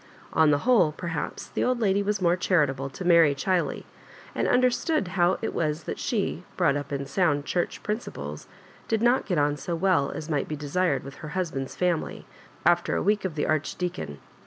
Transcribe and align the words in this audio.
On 0.33 0.49
the 0.49 0.57
whole, 0.65 0.91
perhaps, 0.91 1.49
the 1.49 1.63
old 1.63 1.79
lady 1.79 2.01
was 2.01 2.23
more 2.23 2.35
charitable 2.35 2.89
to 2.89 3.05
Mary 3.05 3.35
Chiley, 3.35 3.83
and 4.33 4.47
underatood 4.47 5.03
better 5.03 5.11
how 5.11 5.37
it 5.43 5.53
was 5.53 5.83
that 5.83 5.99
she, 5.99 6.43
brought 6.57 6.75
up 6.75 6.91
in 6.91 7.05
sound 7.05 7.45
Church 7.45 7.83
principles, 7.83 8.47
did 8.87 9.03
not 9.03 9.27
get 9.27 9.37
on 9.37 9.57
so 9.57 9.75
well 9.75 10.09
as 10.09 10.27
might 10.27 10.47
be 10.47 10.55
desired 10.55 11.03
with 11.03 11.17
her 11.17 11.29
husband's 11.37 11.75
family, 11.75 12.25
after 12.65 12.95
a 12.95 13.03
week 13.03 13.25
of 13.25 13.35
the 13.35 13.45
Arch 13.45 13.75
deacon. 13.75 14.17